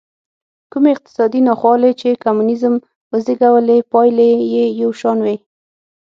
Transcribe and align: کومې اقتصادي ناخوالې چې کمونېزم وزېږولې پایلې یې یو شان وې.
کومې 0.71 0.89
اقتصادي 0.93 1.41
ناخوالې 1.47 1.91
چې 2.01 2.19
کمونېزم 2.23 2.73
وزېږولې 3.11 3.77
پایلې 3.91 4.31
یې 4.53 4.65
یو 4.81 4.91
شان 4.99 5.17
وې. 5.25 5.35